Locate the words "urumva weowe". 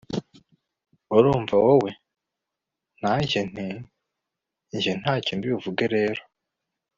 1.15-1.91